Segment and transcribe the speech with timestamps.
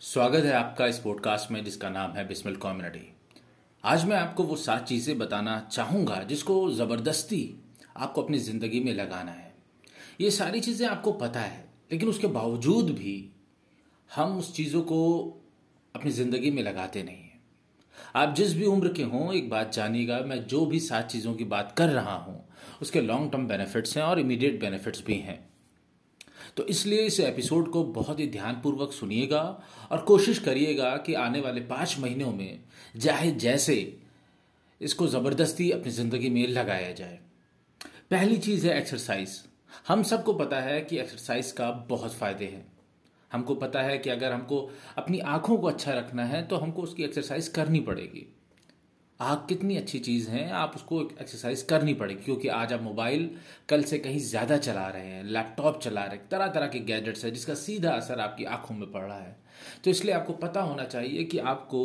[0.00, 3.14] स्वागत है आपका इस पॉडकास्ट में, जिसका नाम है बिस्मिल कम्युनिटी।
[3.84, 7.60] आज मैं आपको वो सात चीज़ें बताना चाहूँगा, जिसको ज़बरदस्ती
[7.96, 9.54] आपको अपनी ज़िंदगी में लगाना है।
[10.20, 13.32] ये सारी चीज़ें आपको पता है, लेकिन उसके बावजूद भी
[14.14, 15.22] हम उस चीज़ों को
[15.94, 17.42] अपनी ज़िंदगी में लगाते नहीं हैं।
[18.16, 21.44] आप जिस भी उम्र के हों, एक बात जानिएगा, मैं जो भी सात चीज़ों की
[21.44, 22.48] बात कर रहा हूँ,
[22.82, 25.53] उसके लॉन्ग टर्म बेनिफिट्स हैं और इमीडिएट बेनिफिट्स भी हैं।
[26.56, 29.42] तो इसलिए इस एपिसोड को बहुत ही ध्यानपूर्वक सुनिएगा
[29.90, 32.60] और कोशिश करिएगा कि आने वाले पाँच महीनों में
[33.00, 33.76] चाहे जैसे
[34.80, 37.18] इसको ज़बरदस्ती अपनी ज़िंदगी में लगाया जाए।
[38.10, 39.40] पहली चीज़ है एक्सरसाइज
[39.88, 42.66] हम सबको पता है कि एक्सरसाइज का बहुत फ़ायदे हैं।
[43.30, 44.58] हमको पता है कि अगर हमको
[44.98, 48.26] अपनी आँखों को अच्छा रखना है तो हमको उसकी एक्सरसाइज करनी पड़ेगी।
[49.20, 53.30] आग कितनी अच्छी चीज़ है, आप उसको एक्सरसाइज करनी पड़ेगी क्योंकि आज आप मोबाइल
[53.68, 57.24] कल से कहीं ज़्यादा चला रहे हैं लैपटॉप चला रहे हैं तरह तरह के गैजेट्स
[57.24, 59.36] हैं जिसका सीधा असर आपकी आँखों में पड़ रहा है।
[59.84, 61.84] तो इसलिए आपको पता होना चाहिए कि आपको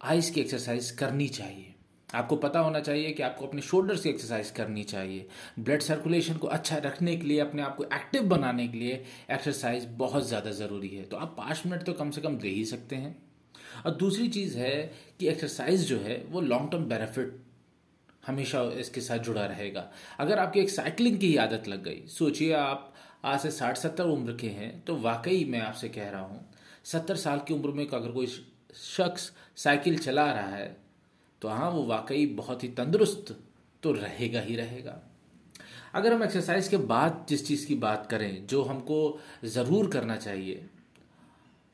[0.00, 1.70] आइस की एक्सरसाइज करनी चाहिए।
[2.08, 5.26] आपको पता होना चाहिए कि आपको अपने शोल्डर्स की एक्सरसाइज करनी चाहिए।
[5.58, 9.86] ब्लड सर्कुलेशन को अच्छा रखने के लिए, अपने आप को एक्टिव बनाने के लिए एक्सरसाइज
[9.98, 12.96] बहुत ज़्यादा ज़रूरी है। तो आप पाँच मिनट तो कम से कम दे ही सकते
[12.96, 13.16] हैं।
[13.84, 14.76] और दूसरी चीज़ है
[15.20, 17.40] कि एक्सरसाइज जो है, वो लॉन्ग टर्म बेनिफिट
[18.26, 22.92] हमेशा इसके साथ जुड़ा रहेगा। अगर आपकी एक साइकिलिंग की आदत लग गई, सोचिए आप
[23.24, 26.44] आज से साठ सत्तर उम्र के हैं तो वाकई मैं आपसे कह रहा हूँ,
[26.84, 30.76] सत्तर साल की उम्र में अगर कोई शख्स साइकिल चला रहा है
[31.42, 33.36] तो हाँ वो वाकई बहुत ही तंदुरुस्त
[33.82, 35.00] तो रहेगा ही रहेगा।
[35.94, 40.64] अगर हम एक्सरसाइज के बाद जिस चीज़ की बात करें, जो हमको ज़रूर करना चाहिए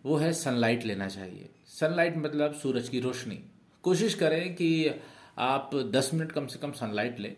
[0.06, 3.40] वो है सनलाइट लेना चाहिए। सनलाइट मतलब सूरज की रोशनी।
[3.82, 4.90] कोशिश करें कि
[5.38, 7.36] आप 10 मिनट कम से कम सनलाइट लें।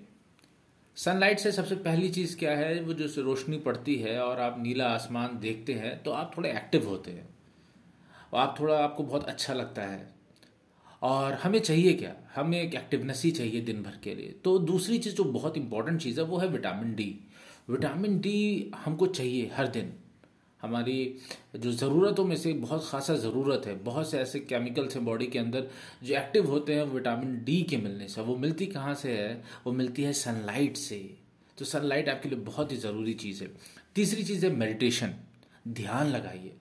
[0.96, 2.80] सनलाइट से सबसे पहली चीज़ क्या है?
[2.80, 6.88] वो जो रोशनी पड़ती है और आप नीला आसमान देखते हैं तो आप थोड़े एक्टिव
[6.88, 7.28] होते हैं।
[8.32, 10.12] और आप थोड़ा आपको बहुत अच्छा लगता है।
[11.02, 12.16] और हमें चाहिए क्या?
[12.34, 16.00] हमें एक एक्टिवनेस ही चाहिए दिन भर के लिए। तो दूसरी चीज़ जो बहुत इंपॉर्टेंट
[16.00, 17.20] चीज़ है, वो है विटामिन डी
[17.70, 19.92] विटामिन डी हमको चाहिए हर दिन।
[20.62, 21.16] हमारी
[21.56, 25.38] जो ज़रूरतों में से बहुत खासा ज़रूरत है, बहुत से ऐसे केमिकल्स हैं बॉडी के
[25.38, 25.66] अंदर
[26.04, 29.42] जो एक्टिव होते हैं विटामिन डी के मिलने से। वो मिलती कहाँ से है?
[29.66, 30.98] वो मिलती है सनलाइट से।
[31.58, 33.50] तो सनलाइट आपके लिए बहुत ही ज़रूरी चीज़ है।
[33.94, 35.14] तीसरी चीज़ है मेडिटेशन
[35.68, 36.52] ध्यान लगाइए।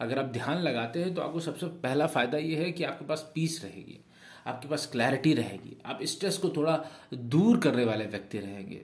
[0.00, 3.30] अगर आप ध्यान लगाते हैं तो आपको सबसे पहला फ़ायदा ये है कि आपके पास
[3.34, 3.98] पीस रहेगी।
[4.46, 8.82] आपके पास क्लैरिटी रहेगी। आप स्ट्रेस को थोड़ा दूर करने वाले व्यक्ति रहेंगे।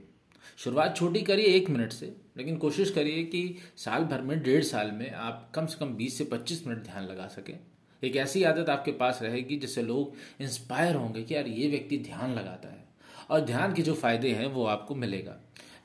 [0.56, 4.90] शुरुआत छोटी करिए एक मिनट से, लेकिन कोशिश करिए कि साल भर में, डेढ़ साल
[4.90, 7.58] में आप कम से कम 20 से 25 मिनट ध्यान लगा सकें।
[8.04, 12.34] एक ऐसी आदत आपके पास रहेगी जिससे लोग इंस्पायर होंगे कि यार ये व्यक्ति ध्यान
[12.34, 12.84] लगाता है।
[13.30, 15.32] और ध्यान के जो फ़ायदे हैं, वो आपको मिलेगा।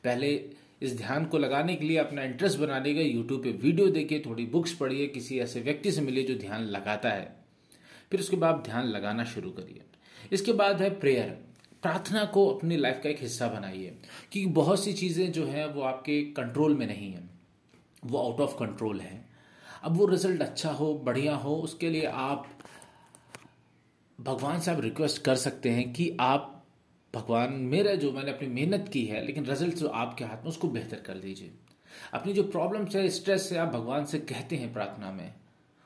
[0.03, 0.49] पहले
[0.81, 4.45] इस ध्यान को लगाने के लिए अपना इंटरेस्ट बनाने का यूट्यूब पे वीडियो देखिए, थोड़ी
[4.45, 7.35] बुक्स पढ़िए, किसी ऐसे व्यक्ति से मिलिए जो ध्यान लगाता है।
[8.11, 9.81] फिर उसके बाद ध्यान लगाना शुरू करिए।
[10.31, 11.46] इसके बाद है प्रेयर
[11.81, 13.87] प्रार्थना को अपनी लाइफ का एक हिस्सा बनाइए।
[14.31, 17.29] क्योंकि बहुत सी चीज़ें जो हैं, वो आपके कंट्रोल में नहीं है।
[18.05, 19.25] वो आउट ऑफ़ कंट्रोल है।
[19.83, 22.59] अब वो रिज़ल्ट अच्छा हो, बढ़िया हो, उसके लिए आप,
[24.21, 26.65] भगवान से आप रिक्वेस्ट कर सकते हैं कि आप
[27.15, 30.67] भगवान मेरा जो मैंने अपनी मेहनत की है, लेकिन रिज़ल्ट जो आपके हाथ में, उसको
[30.67, 31.51] बेहतर कर दीजिए।
[32.13, 35.33] अपनी जो प्रॉब्लम्स है स्ट्रेस है आप भगवान से कहते हैं प्रार्थना में,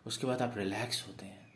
[0.05, 1.47] उसके बाद आप रिलैक्स होते हैं।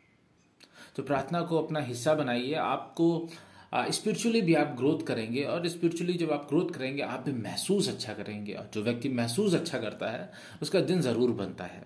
[0.96, 3.28] तो प्रार्थना को अपना हिस्सा बनाइए। आपको
[3.72, 8.12] स्पिरिचुअली भी आप ग्रोथ करेंगे और स्पिरिचुअली जब आप ग्रोथ करेंगे, आप भी महसूस अच्छा
[8.12, 10.30] करेंगे और जो व्यक्ति महसूस अच्छा करता है,
[10.62, 11.84] उसका दिन ज़रूर बनता है।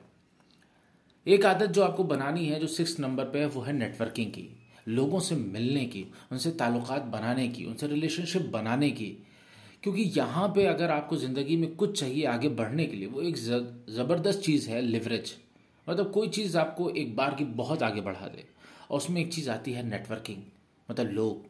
[1.26, 4.48] एक आदत जो आपको बनानी है, जो सिक्स नंबर पे है, वो है नेटवर्किंग की,
[4.88, 9.16] लोगों से मिलने की, उनसे ताल्लुकात बनाने की, उनसे रिलेशनशिप बनाने की।
[9.82, 13.36] क्योंकि यहाँ पे अगर आपको ज़िंदगी में कुछ चाहिए आगे बढ़ने के लिए, वो एक
[13.36, 15.34] ज़बरदस्त चीज़ है लिवरेज
[15.86, 18.44] मतलब कोई चीज़ आपको एक बार की बहुत आगे बढ़ा दे,
[18.90, 20.42] और उसमें एक चीज़ आती है नेटवर्किंग
[20.88, 21.49] मतलब लोग।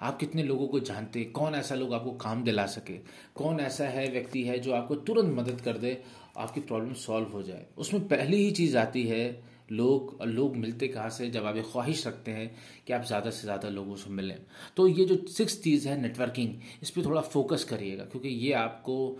[0.00, 1.30] आप कितने लोगों को जानते हैं?
[1.32, 2.96] कौन ऐसा लोग आपको काम दिला सके?
[3.36, 6.02] कौन ऐसा है व्यक्ति है जो आपको तुरंत मदद कर दे,
[6.38, 7.66] आपकी प्रॉब्लम सॉल्व हो जाए?
[7.78, 9.42] उसमें पहली ही चीज़ आती है,
[9.72, 11.28] लोग लोग मिलते कहाँ से?
[11.30, 12.50] जब आप ये ख्वाहिश रखते हैं
[12.86, 14.38] कि आप ज़्यादा से ज़्यादा लोगों से मिलें।
[14.76, 19.18] तो ये जो सिक्स चीज़ है नेटवर्किंग इस पर थोड़ा फोकस करिएगा, क्योंकि ये आपको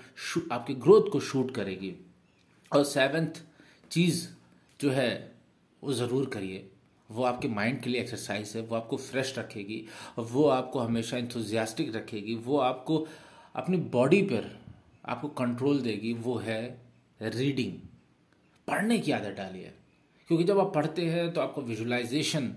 [0.52, 1.94] आपकी ग्रोथ को शूट करेगी।
[2.72, 3.43] और सेवेंथ
[3.90, 4.26] चीज़
[4.81, 5.32] जो है,
[5.82, 6.69] वो ज़रूर करिए।
[7.10, 9.84] वो आपके माइंड के लिए एक्सरसाइज है, वो आपको फ्रेश रखेगी,
[10.18, 13.06] वो आपको हमेशा इंथुजियास्टिक रखेगी, वो आपको
[13.54, 14.58] अपनी बॉडी पर
[15.04, 16.62] आपको कंट्रोल देगी, वो है
[17.20, 17.72] रीडिंग
[18.68, 19.72] पढ़ने की आदत डालिए
[20.28, 22.52] क्योंकि जब आप पढ़ते हैं तो आपको विजुलाइजेशन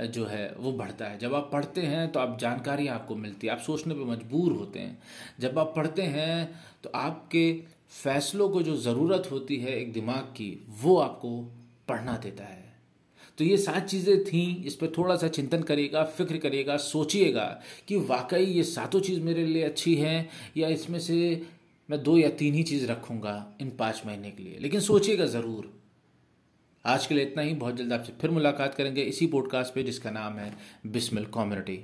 [0.00, 3.52] जो है वो बढ़ता है। जब आप पढ़ते हैं तो आप जानकारी आपको मिलती है,
[3.52, 4.98] आप सोचने पे मजबूर होते हैं।
[5.40, 7.52] जब आप पढ़ते हैं तो आपके
[7.94, 11.40] फैसलों को जो ज़रूरत होती है एक दिमाग की, वो आपको
[11.88, 12.67] पढ़ना देता है।
[13.38, 17.96] तो ये सात चीज़ें थीं, इस पर थोड़ा सा चिंतन करिएगा, फ़िक्र करिएगा, सोचिएगा कि
[17.96, 21.42] वाकई ये सातों चीज़ मेरे लिए अच्छी हैं या इसमें से
[21.90, 25.70] मैं दो या तीन ही चीज़ रखूँगा इन पाँच महीने के लिए। लेकिन सोचिएगा ज़रूर।
[26.84, 30.10] आज के लिए इतना ही। बहुत जल्द आपसे फिर मुलाकात करेंगे इसी पॉडकास्ट पे जिसका
[30.10, 30.52] नाम है
[30.86, 31.80] बिस्मिल कम्युनिटी।